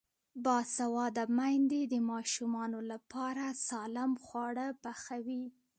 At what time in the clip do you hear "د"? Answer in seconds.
1.93-1.95